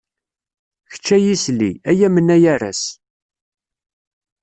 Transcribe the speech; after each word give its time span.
Kečč 0.91 1.07
ay 1.15 1.25
isli, 1.33 1.71
ay 1.89 1.99
amnay 2.07 2.43
aras. 2.53 2.81